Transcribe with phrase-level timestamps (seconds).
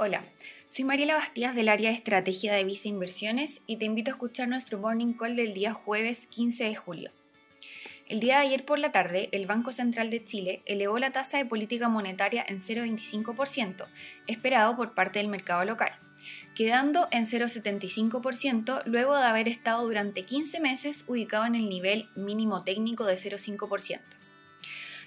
[0.00, 0.22] Hola,
[0.68, 4.46] soy Mariela Bastías del área de estrategia de Visa Inversiones y te invito a escuchar
[4.46, 7.10] nuestro morning call del día jueves 15 de julio.
[8.06, 11.38] El día de ayer por la tarde, el Banco Central de Chile elevó la tasa
[11.38, 13.86] de política monetaria en 0,25%,
[14.28, 15.90] esperado por parte del mercado local,
[16.54, 22.62] quedando en 0,75% luego de haber estado durante 15 meses ubicado en el nivel mínimo
[22.62, 23.98] técnico de 0,5%.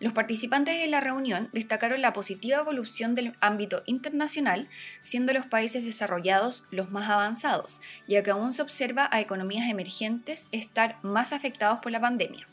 [0.00, 4.68] Los participantes de la reunión destacaron la positiva evolución del ámbito internacional,
[5.02, 10.46] siendo los países desarrollados los más avanzados, ya que aún se observa a economías emergentes
[10.52, 12.46] estar más afectados por la pandemia.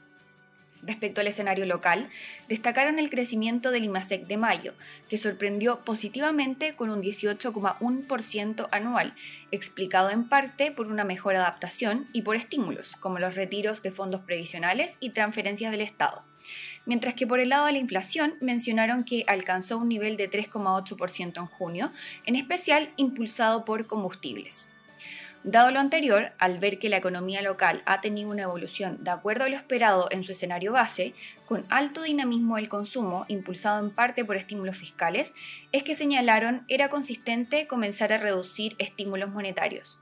[0.81, 2.09] Respecto al escenario local,
[2.49, 4.73] destacaron el crecimiento del IMASEC de mayo,
[5.07, 9.13] que sorprendió positivamente con un 18,1% anual,
[9.51, 14.21] explicado en parte por una mejor adaptación y por estímulos, como los retiros de fondos
[14.21, 16.23] previsionales y transferencias del Estado.
[16.85, 21.37] Mientras que por el lado de la inflación mencionaron que alcanzó un nivel de 3,8%
[21.37, 21.91] en junio,
[22.25, 24.67] en especial impulsado por combustibles.
[25.47, 29.43] Dado lo anterior, al ver que la economía local ha tenido una evolución de acuerdo
[29.43, 31.13] a lo esperado en su escenario base,
[31.45, 35.35] con alto dinamismo del consumo, impulsado en parte por estímulos fiscales,
[35.71, 39.99] es que señalaron era consistente comenzar a reducir estímulos monetarios.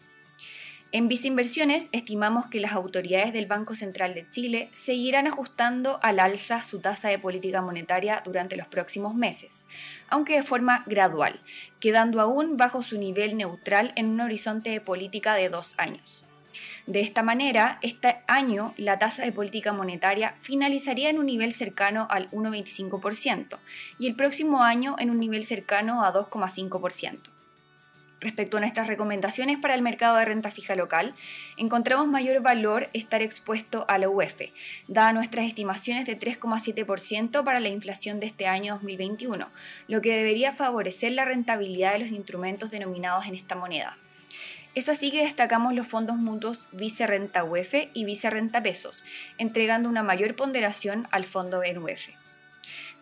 [0.96, 6.64] En Viceinversiones estimamos que las autoridades del Banco Central de Chile seguirán ajustando al alza
[6.64, 9.66] su tasa de política monetaria durante los próximos meses,
[10.08, 11.40] aunque de forma gradual,
[11.80, 16.24] quedando aún bajo su nivel neutral en un horizonte de política de dos años.
[16.86, 22.06] De esta manera, este año la tasa de política monetaria finalizaría en un nivel cercano
[22.12, 23.58] al 1,25%
[23.98, 27.33] y el próximo año en un nivel cercano a 2,5%.
[28.24, 31.14] Respecto a nuestras recomendaciones para el mercado de renta fija local,
[31.58, 34.44] encontramos mayor valor estar expuesto a la UEF,
[34.88, 39.50] dada nuestras estimaciones de 3,7% para la inflación de este año 2021,
[39.90, 43.98] lo que debería favorecer la rentabilidad de los instrumentos denominados en esta moneda.
[44.74, 49.04] Es así que destacamos los fondos mutuos Vice Renta UEF y Vice Renta Pesos,
[49.38, 52.23] entregando una mayor ponderación al fondo en UEF.